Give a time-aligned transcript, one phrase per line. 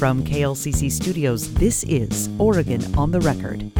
[0.00, 3.70] From KLCC Studios, this is Oregon on the Record.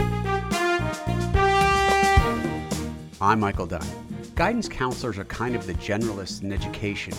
[3.22, 3.86] I'm Michael Dunn.
[4.34, 7.14] Guidance counselors are kind of the generalists in education.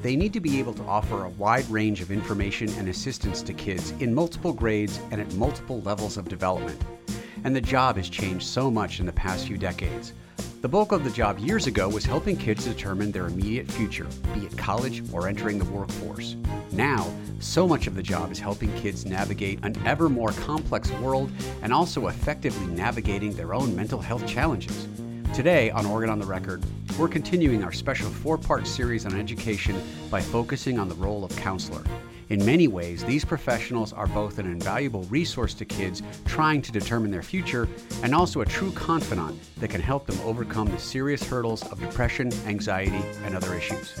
[0.00, 3.52] They need to be able to offer a wide range of information and assistance to
[3.52, 6.80] kids in multiple grades and at multiple levels of development.
[7.42, 10.12] And the job has changed so much in the past few decades.
[10.66, 14.46] The bulk of the job years ago was helping kids determine their immediate future, be
[14.46, 16.34] it college or entering the workforce.
[16.72, 17.08] Now,
[17.38, 21.30] so much of the job is helping kids navigate an ever more complex world
[21.62, 24.88] and also effectively navigating their own mental health challenges.
[25.32, 26.64] Today on Oregon on the Record,
[26.98, 31.30] we're continuing our special four part series on education by focusing on the role of
[31.36, 31.84] counselor.
[32.28, 37.12] In many ways, these professionals are both an invaluable resource to kids trying to determine
[37.12, 37.68] their future
[38.02, 42.32] and also a true confidant that can help them overcome the serious hurdles of depression,
[42.46, 43.94] anxiety, and other issues.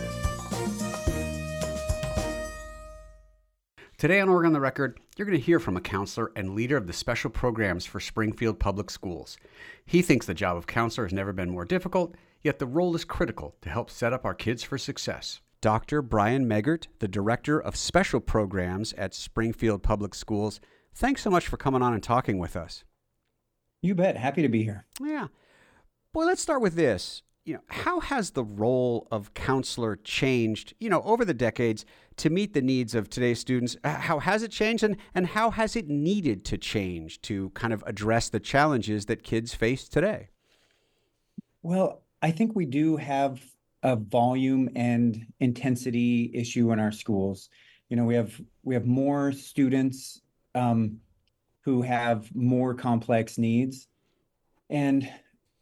[3.96, 6.76] Today on Oregon on the Record, you're going to hear from a counselor and leader
[6.76, 9.38] of the special programs for Springfield Public Schools.
[9.86, 13.04] He thinks the job of counselor has never been more difficult, yet the role is
[13.04, 15.40] critical to help set up our kids for success.
[15.60, 16.02] Dr.
[16.02, 20.60] Brian Megert, the Director of Special Programs at Springfield Public Schools,
[20.94, 22.84] thanks so much for coming on and talking with us.
[23.82, 24.16] You bet.
[24.16, 24.86] Happy to be here.
[25.00, 25.28] Yeah.
[26.12, 30.90] Boy, let's start with this you know, how has the role of counselor changed, you
[30.90, 33.76] know, over the decades to meet the needs of today's students?
[33.84, 37.72] Uh, how has it changed and, and how has it needed to change to kind
[37.72, 40.28] of address the challenges that kids face today?
[41.62, 43.40] Well, I think we do have
[43.86, 47.48] a volume and intensity issue in our schools.
[47.88, 50.20] You know, we have we have more students
[50.56, 50.98] um,
[51.60, 53.86] who have more complex needs,
[54.68, 55.08] and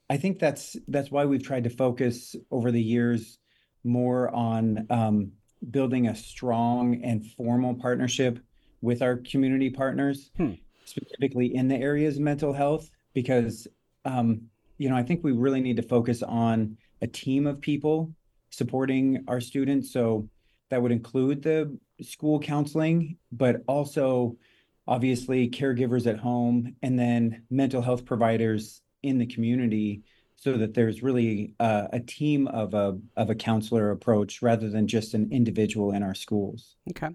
[0.09, 3.39] I think that's that's why we've tried to focus over the years
[3.85, 5.33] more on um,
[5.71, 8.39] building a strong and formal partnership
[8.81, 10.53] with our community partners, hmm.
[10.87, 13.69] specifically in the areas of mental health, because
[14.07, 18.11] um, you know I think we really need to focus on a team of people
[18.49, 19.93] supporting our students.
[19.93, 20.29] So
[20.71, 24.37] that would include the school counseling, but also
[24.89, 30.03] obviously caregivers at home and then mental health providers in the community
[30.37, 34.87] so that there's really uh, a team of a of a counselor approach rather than
[34.87, 36.77] just an individual in our schools.
[36.91, 37.15] Okay.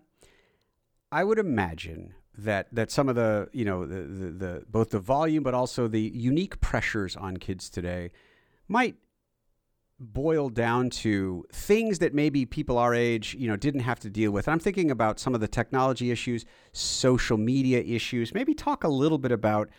[1.12, 5.00] I would imagine that that some of the you know the, the, the both the
[5.00, 8.12] volume but also the unique pressures on kids today
[8.68, 8.96] might
[10.00, 14.32] boil down to things that maybe people our age, you know, didn't have to deal
[14.32, 14.48] with.
[14.48, 18.34] I'm thinking about some of the technology issues, social media issues.
[18.34, 19.70] Maybe talk a little bit about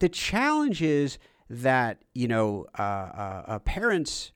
[0.00, 1.18] the challenges
[1.50, 4.32] that you know uh, uh, uh, parents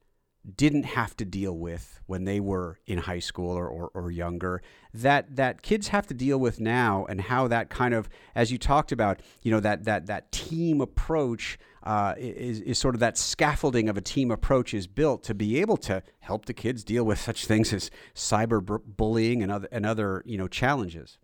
[0.57, 4.61] didn't have to deal with when they were in high school or, or, or, younger
[4.93, 8.59] that that kids have to deal with now and how that kind of as you
[8.59, 13.19] talked about you know that that that team approach uh, is, is sort of that
[13.19, 17.05] scaffolding of a team approach is built to be able to help the kids deal
[17.05, 21.19] with such things as cyber bullying and other and other you know challenges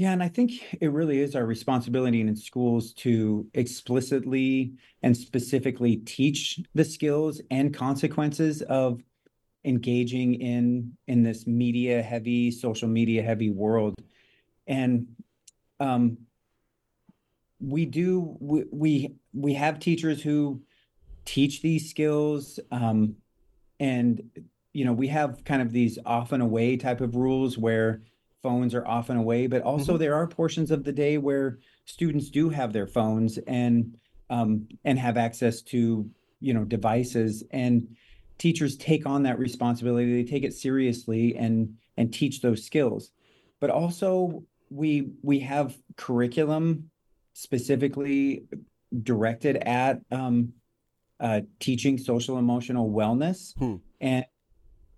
[0.00, 5.96] yeah, and I think it really is our responsibility in schools to explicitly and specifically
[5.96, 9.02] teach the skills and consequences of
[9.66, 13.94] engaging in in this media heavy, social media heavy world.
[14.66, 15.06] And
[15.80, 16.16] um,
[17.60, 20.60] we do we, we we have teachers who
[21.24, 23.16] teach these skills um,
[23.78, 24.22] and
[24.72, 28.02] you know we have kind of these off and away type of rules where
[28.42, 30.00] phones are off and away, but also mm-hmm.
[30.00, 33.96] there are portions of the day where students do have their phones and
[34.30, 36.08] um, and have access to
[36.40, 37.96] you know devices and
[38.38, 43.10] teachers take on that responsibility they take it seriously and and teach those skills
[43.58, 46.90] but also we we have curriculum
[47.32, 48.44] specifically
[49.02, 50.52] directed at um,
[51.20, 53.76] uh, teaching social emotional wellness hmm.
[54.00, 54.24] and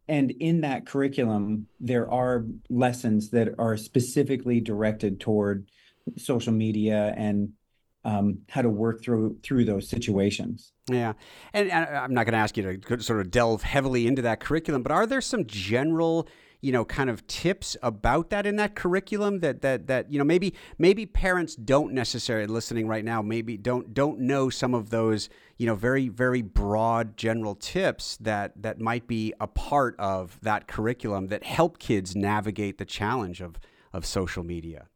[0.09, 5.69] and in that curriculum, there are lessons that are specifically directed toward
[6.19, 7.51] social media and
[8.05, 10.73] um, how to work through through those situations.
[10.91, 11.13] Yeah,
[11.53, 14.41] and, and I'm not going to ask you to sort of delve heavily into that
[14.41, 16.29] curriculum, but are there some general
[16.63, 20.25] you know kind of tips about that in that curriculum that that that you know
[20.25, 25.29] maybe maybe parents don't necessarily listening right now maybe don't don't know some of those
[25.59, 30.67] you know very very broad general tips that that might be a part of that
[30.69, 33.59] curriculum that help kids navigate the challenge of
[33.93, 34.87] of social media?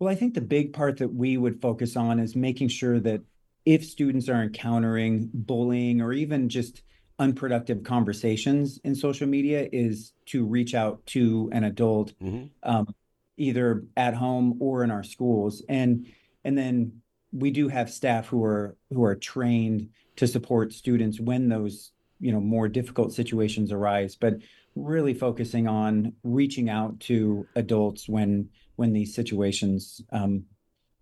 [0.00, 3.22] Well i think the big part that we would focus on is making sure that
[3.64, 6.82] if students are encountering bullying or even just
[7.18, 12.46] unproductive conversations in social media is to reach out to an adult mm-hmm.
[12.62, 12.94] um,
[13.36, 15.62] either at home or in our schools.
[15.68, 16.06] And
[16.44, 17.00] and then
[17.32, 22.32] we do have staff who are who are trained to support students when those you
[22.32, 24.34] know more difficult situations arise but
[24.74, 30.44] really focusing on reaching out to adults when when these situations um,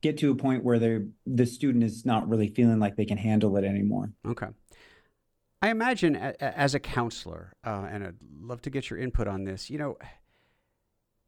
[0.02, 3.18] get to a point where they the student is not really feeling like they can
[3.18, 4.10] handle it anymore.
[4.26, 4.48] Okay
[5.62, 9.70] I imagine as a counselor, uh, and I'd love to get your input on this.
[9.70, 9.98] You know,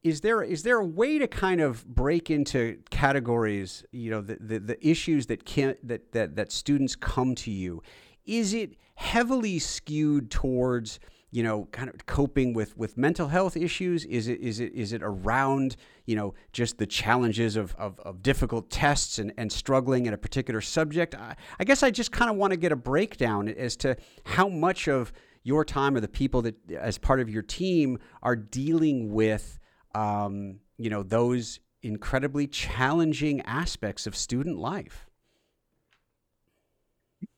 [0.02, 3.84] is there is there a way to kind of break into categories?
[3.90, 7.82] You know, the the, the issues that can that, that that students come to you.
[8.26, 14.04] Is it heavily skewed towards you know, kind of coping with with mental health issues?
[14.06, 15.76] Is it is it is it around
[16.06, 20.18] you know just the challenges of of, of difficult tests and, and struggling in a
[20.18, 21.14] particular subject?
[21.14, 24.48] I, I guess I just kind of want to get a breakdown as to how
[24.48, 29.12] much of your time or the people that as part of your team are dealing
[29.12, 29.58] with
[29.94, 35.06] um, you know those incredibly challenging aspects of student life.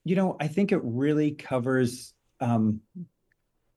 [0.05, 2.81] You know, I think it really covers um,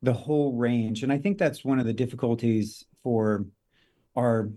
[0.03, 1.01] the whole range.
[1.01, 3.45] And I think that's one of the difficulties for
[4.15, 4.49] our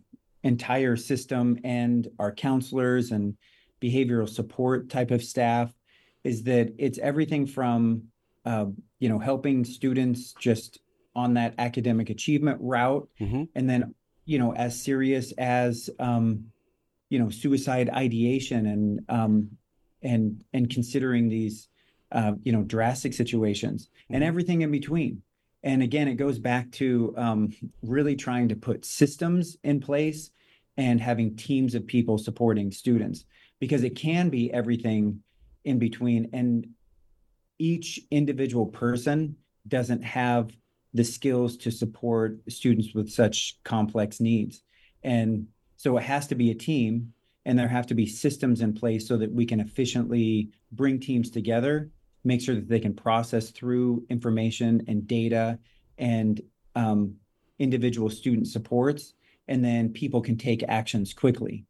[0.42, 3.36] entire system and our counselors and
[3.80, 5.72] behavioral support type of staff
[6.24, 8.02] is that it's everything from
[8.44, 8.66] uh,
[8.98, 10.80] you know helping students just
[11.14, 13.44] on that academic achievement route mm-hmm.
[13.54, 13.94] and then
[14.24, 16.44] you know as serious as um,
[17.08, 19.50] you know suicide ideation and um,
[20.02, 21.68] and and considering these
[22.12, 24.14] uh, you know drastic situations mm-hmm.
[24.14, 25.22] and everything in between
[25.66, 27.52] and again, it goes back to um,
[27.82, 30.30] really trying to put systems in place
[30.76, 33.24] and having teams of people supporting students
[33.58, 35.20] because it can be everything
[35.64, 36.30] in between.
[36.32, 36.68] And
[37.58, 39.34] each individual person
[39.66, 40.56] doesn't have
[40.94, 44.62] the skills to support students with such complex needs.
[45.02, 45.48] And
[45.78, 47.12] so it has to be a team
[47.44, 51.28] and there have to be systems in place so that we can efficiently bring teams
[51.28, 51.90] together
[52.26, 55.58] make sure that they can process through information and data
[55.96, 56.40] and
[56.74, 57.14] um,
[57.58, 59.14] individual student supports,
[59.48, 61.64] and then people can take actions quickly.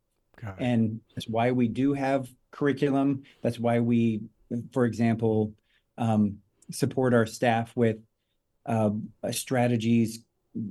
[0.59, 3.23] And that's why we do have curriculum.
[3.43, 4.23] That's why we,
[4.73, 5.53] for example,
[5.99, 6.39] um,
[6.71, 7.99] support our staff with
[8.65, 8.91] uh,
[9.31, 10.25] strategies.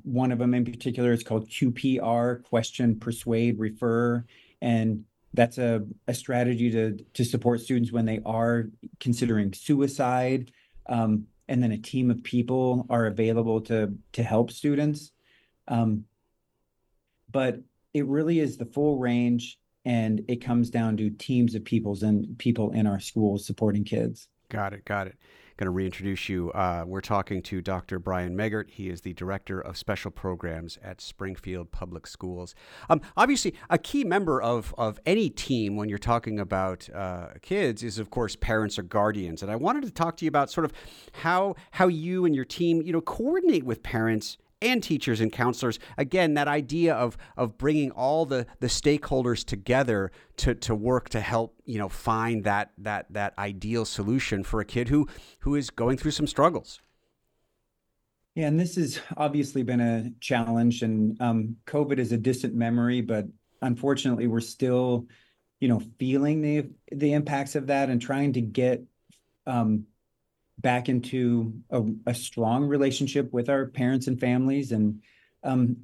[0.04, 4.26] One of them in particular is called QPR question, persuade, refer.
[4.62, 5.06] And
[5.36, 8.66] that's a, a strategy to to support students when they are
[9.00, 10.52] considering suicide.
[10.88, 15.12] Um, and then a team of people are available to to help students.
[15.68, 16.06] Um,
[17.32, 17.60] but
[17.94, 22.38] it really is the full range and it comes down to teams of peoples and
[22.38, 24.28] people in our schools supporting kids.
[24.50, 25.16] Got it got it
[25.58, 26.52] going to reintroduce you.
[26.52, 28.00] Uh, we're talking to Dr.
[28.00, 28.70] Brian Megert.
[28.70, 32.56] He is the Director of Special Programs at Springfield Public Schools.
[32.90, 37.84] Um, obviously, a key member of, of any team when you're talking about uh, kids
[37.84, 39.42] is, of course, parents or guardians.
[39.42, 40.74] And I wanted to talk to you about sort of
[41.14, 45.80] how, how you and your team, you know, coordinate with parents and teachers and counselors.
[45.98, 51.22] Again, that idea of of bringing all the the stakeholders together to to work to
[51.22, 55.08] help you know find that that that ideal solution for a kid who
[55.40, 56.82] who is going through some struggles.
[58.36, 63.00] Yeah, and this has obviously been a challenge, and um, COVID is a distant memory,
[63.00, 63.26] but
[63.62, 65.08] unfortunately, we're still,
[65.62, 68.84] you know, feeling the the impacts of that and trying to get
[69.48, 69.86] um,
[70.60, 74.72] back into a, a strong relationship with our parents and families.
[74.72, 75.02] And
[75.44, 75.78] um,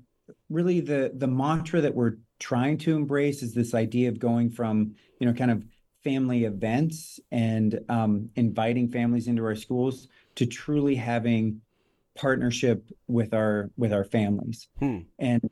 [0.50, 4.96] really, the the mantra that we're trying to embrace is this idea of going from
[5.20, 5.64] you know kind of
[6.04, 11.62] family events and um, inviting families into our schools to truly having
[12.16, 15.00] partnership with our with our families hmm.
[15.20, 15.50] and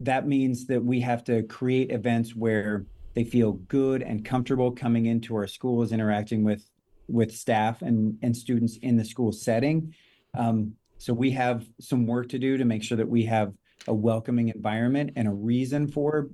[0.00, 5.06] that means that we have to create events where they feel good and comfortable coming
[5.06, 6.70] into our schools interacting with
[7.08, 9.94] with staff and, and students in the school setting.
[10.34, 13.52] Um, so we have some work to do to make sure that we have
[13.86, 16.28] a welcoming environment and a reason for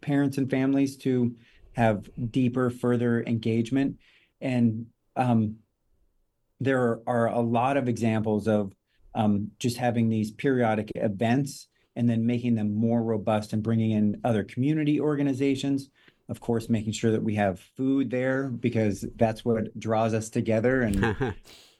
[0.00, 1.34] parents and families to
[1.72, 3.98] have deeper, further engagement.
[4.40, 4.86] And
[5.16, 5.56] um,
[6.60, 8.72] there are, a lot of examples of
[9.14, 14.20] um, just having these periodic events and then making them more robust and bringing in
[14.24, 15.88] other community organizations
[16.28, 20.82] of course, making sure that we have food there because that's what draws us together
[20.82, 21.34] and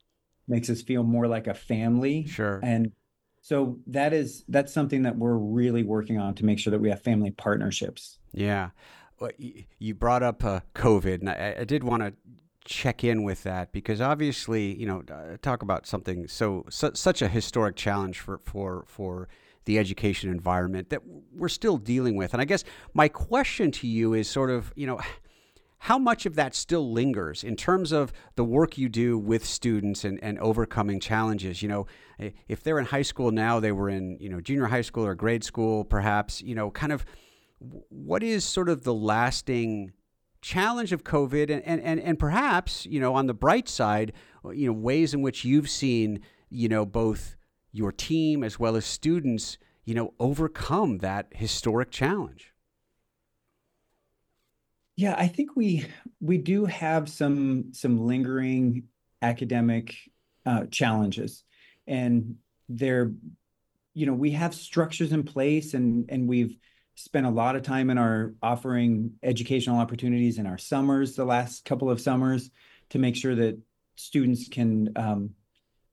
[0.49, 2.27] makes us feel more like a family.
[2.27, 2.61] Sure.
[2.63, 2.93] And
[3.41, 6.91] so that is that's something that we're really working on to make sure that we
[6.91, 8.19] have family partnerships.
[8.33, 8.71] Yeah.
[9.19, 12.13] Well, you brought up uh, COVID, and I, I did want to
[12.67, 17.23] check in with that because obviously, you know, uh, talk about something so su- such
[17.23, 19.29] a historic challenge for for for
[19.67, 22.33] the education environment that we're still dealing with.
[22.33, 25.01] And I guess my question to you is sort of, you know,
[25.79, 30.05] how much of that still lingers in terms of the work you do with students
[30.05, 31.87] and, and overcoming challenges you know
[32.49, 35.15] if they're in high school now they were in you know junior high school or
[35.15, 37.05] grade school perhaps you know kind of
[37.61, 39.93] what is sort of the lasting
[40.41, 44.13] challenge of covid and, and, and, and perhaps you know on the bright side
[44.53, 47.37] you know ways in which you've seen you know both
[47.77, 52.53] your team as well as students you know overcome that historic challenge?
[54.97, 55.87] Yeah, I think we
[56.21, 58.85] we do have some some lingering
[59.23, 59.95] academic
[60.47, 61.45] uh, challenges,
[61.87, 62.37] and
[62.69, 63.13] they're,
[63.95, 66.57] you know, we have structures in place, and and we've
[66.95, 71.67] spent a lot of time in our offering educational opportunities in our summers, the last
[71.67, 72.51] couple of summers,
[72.89, 73.59] to make sure that
[73.97, 75.31] students can, um,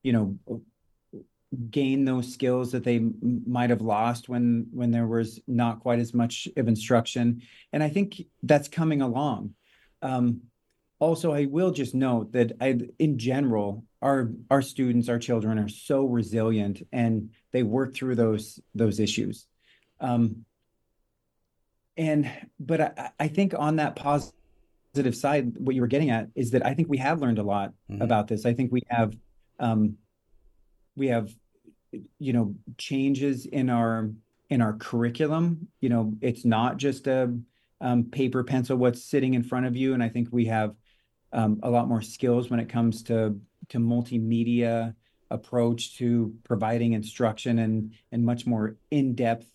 [0.02, 0.62] you know,
[1.70, 6.14] gain those skills that they might have lost when when there was not quite as
[6.14, 7.42] much of instruction.
[7.72, 9.54] And i think that's coming along.
[10.02, 10.42] Um,
[11.00, 15.68] also i will just note that I, in general our our students our children are
[15.68, 19.48] so resilient and they work through those those issues.
[20.00, 20.46] Um,
[21.96, 22.30] and
[22.60, 26.66] but I, I think on that positive side what you were getting at is that
[26.66, 28.02] i think we have learned a lot mm-hmm.
[28.02, 28.46] about this.
[28.46, 29.16] I think we have
[29.60, 29.98] um,
[30.96, 31.34] we have
[32.20, 34.12] you know changes in our
[34.50, 35.68] in our curriculum.
[35.82, 37.38] You know it's not just a
[37.84, 40.74] um, paper pencil what's sitting in front of you and i think we have
[41.34, 44.96] um, a lot more skills when it comes to to multimedia
[45.30, 49.48] approach to providing instruction and and much more in-depth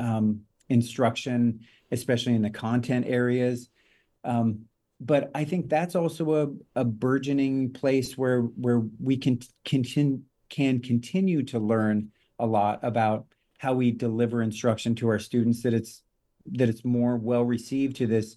[0.00, 1.60] um, instruction
[1.92, 3.68] especially in the content areas.
[4.24, 4.64] Um,
[4.98, 6.32] but i think that's also
[6.74, 10.20] a, a burgeoning place where where we can continue
[10.52, 13.26] can continue to learn a lot about
[13.58, 16.02] how we deliver instruction to our students that it's
[16.46, 18.36] that it's more well received to this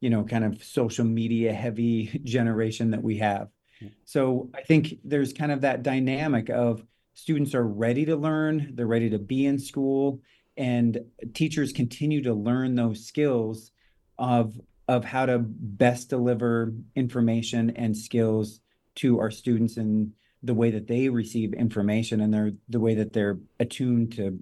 [0.00, 3.48] you know kind of social media heavy generation that we have.
[4.04, 8.86] So i think there's kind of that dynamic of students are ready to learn they're
[8.86, 10.20] ready to be in school
[10.56, 10.98] and
[11.34, 13.72] teachers continue to learn those skills
[14.18, 14.58] of
[14.88, 18.60] of how to best deliver information and skills
[18.94, 20.12] to our students and
[20.42, 24.38] the way that they receive information and their the way that they're attuned to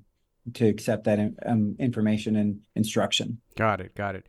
[0.52, 3.40] to accept that um, information and instruction.
[3.56, 3.94] Got it.
[3.94, 4.26] Got it.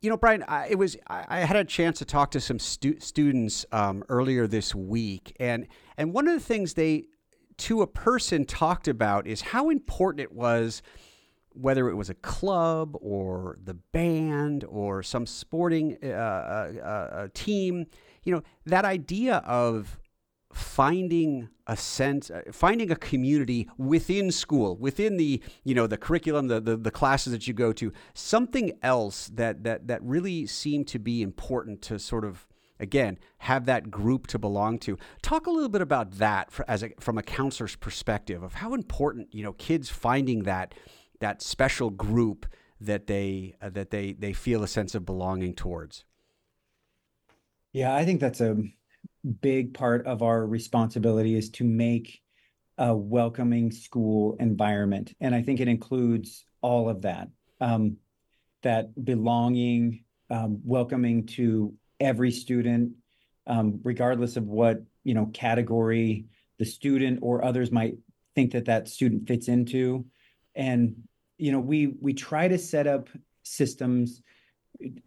[0.00, 2.58] You know, Brian, I, it was I, I, had a chance to talk to some
[2.58, 7.04] stu- students um, earlier this week, and and one of the things they,
[7.58, 10.82] to a person, talked about is how important it was,
[11.50, 17.86] whether it was a club or the band or some sporting uh, uh, uh, team.
[18.24, 20.00] You know, that idea of
[20.52, 26.48] finding a sense uh, finding a community within school within the you know the curriculum
[26.48, 30.86] the, the, the classes that you go to something else that that that really seemed
[30.86, 32.46] to be important to sort of
[32.82, 34.98] again have that group to belong to.
[35.22, 38.74] Talk a little bit about that for, as a, from a counselor's perspective of how
[38.74, 40.74] important you know kids finding that
[41.20, 42.46] that special group
[42.80, 46.04] that they uh, that they they feel a sense of belonging towards.
[47.72, 48.56] Yeah i think that's a
[49.40, 52.20] big part of our responsibility is to make
[52.78, 55.14] a welcoming school environment.
[55.20, 57.28] And I think it includes all of that
[57.60, 57.96] um,
[58.62, 62.92] that belonging, um, welcoming to every student,
[63.46, 66.26] um, regardless of what you know category
[66.58, 67.96] the student or others might
[68.34, 70.04] think that that student fits into.
[70.54, 70.94] And
[71.38, 73.08] you know, we we try to set up
[73.42, 74.22] systems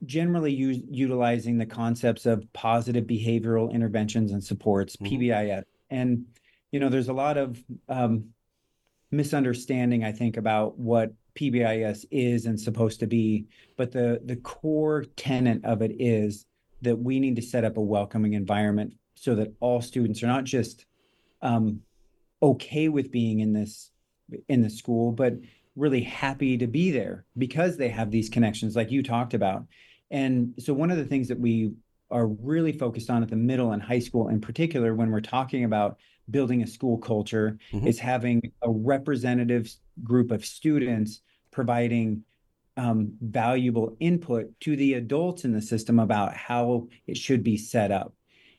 [0.06, 5.16] generally use, utilizing the concepts of positive behavioral interventions and supports, mm-hmm.
[5.16, 5.64] PBIS.
[5.90, 6.26] And,
[6.72, 8.30] you know, there's a lot of um,
[9.12, 13.46] misunderstanding, I think, about what PBIS is and supposed to be.
[13.78, 16.46] But the, the core tenet of it is
[16.82, 20.44] that we need to set up a welcoming environment so that all students are not
[20.44, 20.86] just
[21.42, 21.82] um,
[22.42, 23.92] okay with being in this
[24.48, 25.36] in the school, but
[25.76, 29.66] really happy to be there because they have these connections like you talked about.
[30.12, 31.74] And so one of the things that we
[32.12, 35.64] are really focused on at the middle and high school in particular when we're talking
[35.64, 35.98] about
[36.30, 37.88] building a school culture mm-hmm.
[37.88, 39.72] is having a representative
[40.04, 42.24] group of students providing
[42.78, 47.92] um, valuable input to the adults in the system about how it should be set
[47.92, 48.14] up.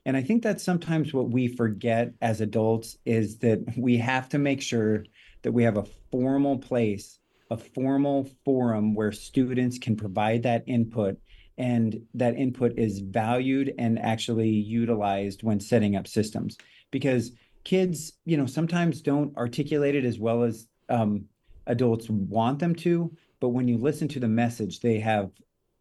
[0.04, 4.38] And I think that's sometimes what we forget as adults is that we have to
[4.38, 5.04] make sure
[5.46, 7.20] that we have a formal place,
[7.52, 11.16] a formal forum where students can provide that input
[11.56, 16.58] and that input is valued and actually utilized when setting up systems.
[16.90, 17.30] Because
[17.62, 21.24] kids you know sometimes don't articulate it as well as um,
[21.66, 25.32] adults want them to but when you listen to the message they have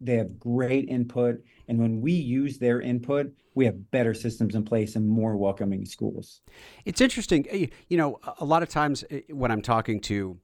[0.01, 4.63] they have great input and when we use their input we have better systems in
[4.63, 6.41] place and more welcoming schools
[6.85, 10.37] it's interesting eh, you know a lot of times eh, when i'm talking to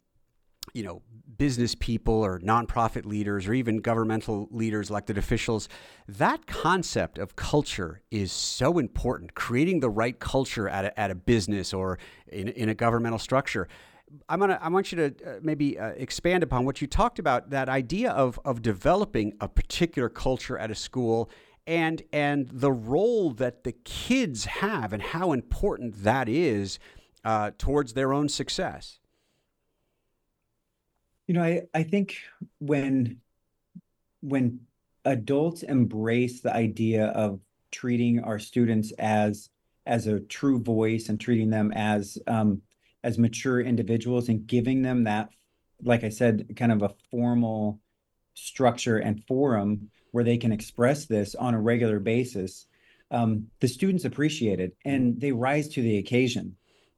[0.73, 1.01] you know
[1.41, 5.67] business people or nonprofit leaders or even governmental leaders, elected officials,
[6.07, 9.33] that concept of culture is so important.
[9.33, 13.67] Creating the right culture at a, at a business or in, in a governmental structure.
[14.29, 17.49] I'm gonna, I want you to uh, maybe uh, expand upon what you talked about
[17.51, 21.29] that idea of, of developing a particular culture at a school
[21.67, 26.79] and, and the role that the kids have and how important that is
[27.23, 28.99] uh, towards their own success.
[31.27, 32.17] You know, I, I think
[32.59, 33.21] when
[34.21, 34.59] when
[35.05, 37.39] adults embrace the idea of
[37.71, 39.49] treating our students as
[39.85, 42.61] as a true voice and treating them as um,
[43.03, 45.29] as mature individuals and giving them that,
[45.83, 47.79] like I said, kind of a formal
[48.33, 52.67] structure and forum where they can express this on a regular basis,
[53.09, 56.55] um, the students appreciate it and they rise to the occasion.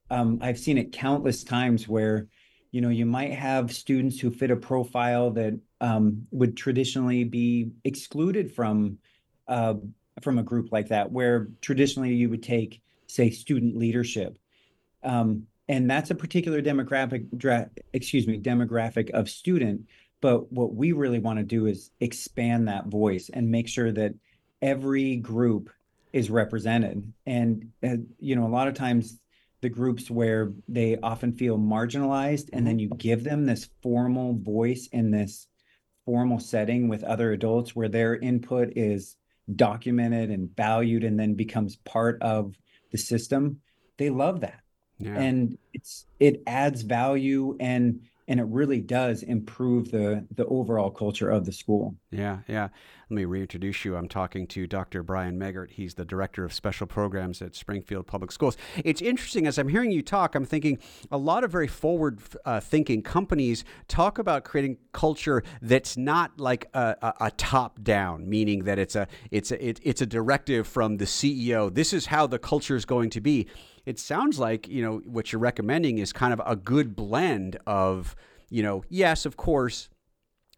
[0.10, 2.28] Um, I've seen it countless times where
[2.72, 7.72] you know you might have students who fit a profile that um, would traditionally be
[7.84, 8.98] excluded from
[9.48, 9.76] uh,
[10.22, 14.38] from a group like that where traditionally you would take say student leadership
[15.04, 19.88] um, and that's a particular demographic dra- excuse me demographic of student.
[20.22, 24.14] But what we really want to do is expand that voice and make sure that
[24.62, 25.70] every group
[26.14, 27.12] is represented.
[27.26, 29.20] And uh, you know a lot of times
[29.64, 32.94] the groups where they often feel marginalized and then mm-hmm.
[32.94, 35.48] you give them this formal voice in this
[36.06, 39.16] formal setting with other adults where their input is
[39.56, 42.56] documented and valued and then becomes part of
[42.92, 43.62] the system
[43.98, 44.63] they love that
[45.06, 45.20] yeah.
[45.20, 51.30] and it's it adds value and and it really does improve the the overall culture
[51.30, 51.96] of the school.
[52.12, 52.70] Yeah, yeah.
[53.10, 53.96] Let me reintroduce you.
[53.96, 55.04] I'm talking to Dr.
[55.04, 55.72] Brian Megert.
[55.72, 58.58] He's the director of special programs at Springfield Public Schools.
[58.84, 60.36] It's interesting as I'm hearing you talk.
[60.36, 60.80] I'm thinking
[61.12, 66.70] a lot of very forward uh, thinking companies talk about creating culture that's not like
[66.74, 70.66] a, a, a top down, meaning that it's a it's a it, it's a directive
[70.66, 71.74] from the CEO.
[71.74, 73.48] This is how the culture is going to be
[73.86, 78.16] it sounds like you know what you're recommending is kind of a good blend of
[78.50, 79.90] you know yes of course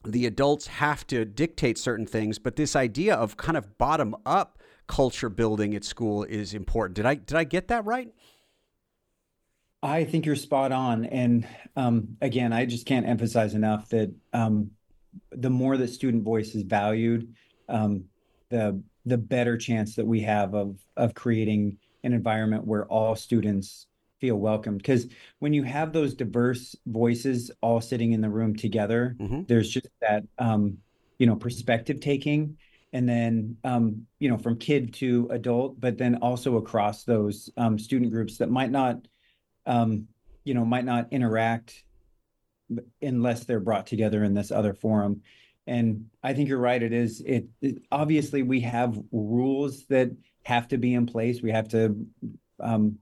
[0.03, 4.59] the adults have to dictate certain things but this idea of kind of bottom up
[4.87, 6.95] culture building at school is important.
[6.95, 8.13] Did i did i get that right?
[9.81, 14.71] I think you're spot on and um, again i just can't emphasize enough that um,
[15.31, 17.33] the more that student voice is valued
[17.69, 18.05] um,
[18.49, 23.87] the the better chance that we have of of creating an environment where all students
[24.21, 25.07] feel welcomed because
[25.39, 29.41] when you have those diverse voices all sitting in the room together mm-hmm.
[29.47, 30.77] there's just that um,
[31.17, 32.57] you know perspective taking.
[32.93, 37.77] And then um, you know from kid to adult but then also across those um,
[37.77, 39.05] student groups that might not
[39.65, 40.07] um,
[40.45, 41.83] you know might not interact
[43.01, 45.21] unless they're brought together in this other forum
[45.67, 50.11] and i think you're right it is it, it obviously we have rules that
[50.45, 51.41] have to be in place.
[51.41, 52.05] We have to
[52.59, 52.99] um,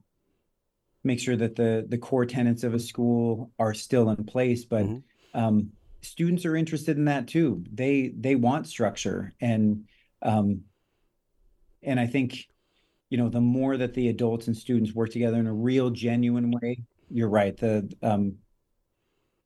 [1.04, 4.66] make sure that the the core tenets of a school are still in place.
[4.66, 5.40] But mm-hmm.
[5.40, 5.72] um,
[6.02, 7.64] students are interested in that too.
[7.72, 9.86] They they want structure, and
[10.22, 10.62] um,
[11.84, 12.48] and I think
[13.10, 16.50] you know the more that the adults and students work together in a real, genuine
[16.50, 16.84] way.
[17.10, 17.56] You're right.
[17.56, 18.38] The um,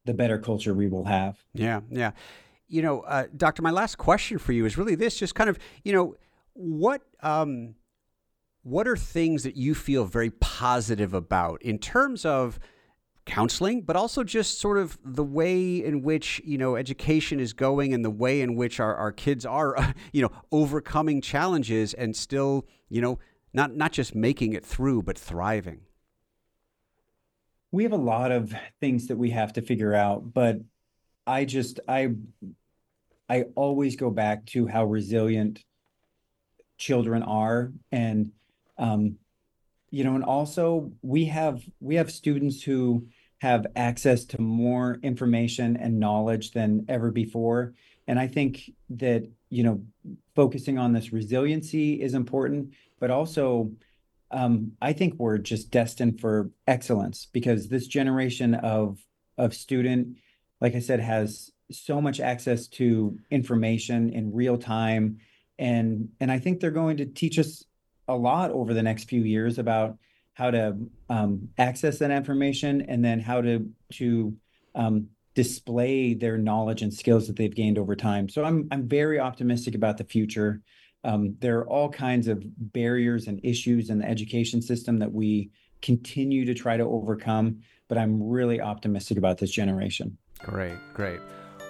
[0.05, 1.35] the better culture we will have.
[1.53, 2.11] Yeah, yeah.
[2.67, 5.57] You know, uh, Doctor, my last question for you is really this: just kind of,
[5.83, 6.15] you know,
[6.53, 7.75] what um,
[8.63, 12.59] what are things that you feel very positive about in terms of
[13.27, 17.93] counseling, but also just sort of the way in which you know education is going
[17.93, 22.65] and the way in which our, our kids are you know overcoming challenges and still
[22.89, 23.19] you know
[23.53, 25.81] not not just making it through but thriving.
[27.71, 30.61] We have a lot of things that we have to figure out, but
[31.27, 32.15] I just I
[33.29, 35.63] I always go back to how resilient
[36.77, 38.31] children are and
[38.77, 39.17] um,
[39.89, 43.07] you know, and also we have we have students who
[43.39, 47.73] have access to more information and knowledge than ever before.
[48.07, 49.83] And I think that, you know,
[50.35, 53.71] focusing on this resiliency is important, but also
[54.31, 58.99] um, I think we're just destined for excellence because this generation of
[59.37, 60.17] of student,
[60.61, 65.17] like I said, has so much access to information in real time.
[65.59, 67.65] And, and I think they're going to teach us
[68.07, 69.97] a lot over the next few years about
[70.33, 70.77] how to
[71.09, 74.35] um, access that information and then how to, to
[74.75, 78.29] um, display their knowledge and skills that they've gained over time.
[78.29, 80.61] So I'm, I'm very optimistic about the future.
[81.03, 82.43] Um, there are all kinds of
[82.73, 87.97] barriers and issues in the education system that we continue to try to overcome, but
[87.97, 90.17] I'm really optimistic about this generation.
[90.39, 91.19] Great, great.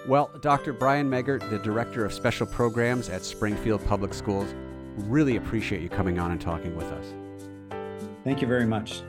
[0.06, 0.72] Well, Dr.
[0.72, 4.54] Brian Megert, the Director of Special Programs at Springfield Public Schools,
[4.96, 7.06] really appreciate you coming on and talking with us.
[8.24, 9.02] Thank you very much.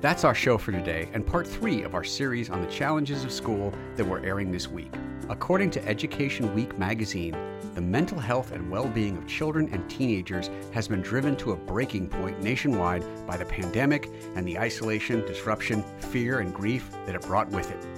[0.00, 3.30] That's our show for today and part three of our series on the challenges of
[3.30, 4.92] school that we're airing this week.
[5.28, 7.36] According to Education Week magazine,
[7.74, 11.56] the mental health and well being of children and teenagers has been driven to a
[11.56, 17.22] breaking point nationwide by the pandemic and the isolation, disruption, fear, and grief that it
[17.22, 17.89] brought with it.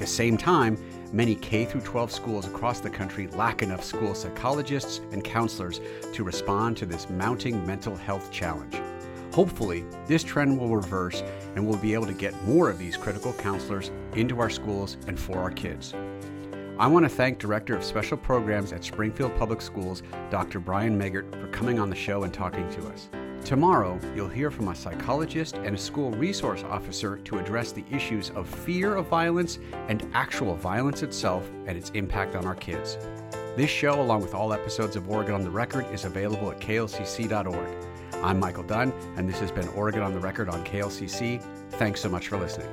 [0.00, 0.78] At the same time,
[1.12, 5.82] many K 12 schools across the country lack enough school psychologists and counselors
[6.14, 8.80] to respond to this mounting mental health challenge.
[9.34, 11.22] Hopefully, this trend will reverse
[11.54, 15.20] and we'll be able to get more of these critical counselors into our schools and
[15.20, 15.92] for our kids.
[16.78, 20.60] I want to thank Director of Special Programs at Springfield Public Schools, Dr.
[20.60, 23.10] Brian Megert, for coming on the show and talking to us.
[23.50, 28.30] Tomorrow, you'll hear from a psychologist and a school resource officer to address the issues
[28.36, 29.58] of fear of violence
[29.88, 32.96] and actual violence itself and its impact on our kids.
[33.56, 37.88] This show, along with all episodes of Oregon on the Record, is available at klcc.org.
[38.22, 41.42] I'm Michael Dunn, and this has been Oregon on the Record on KLCC.
[41.72, 42.68] Thanks so much for listening.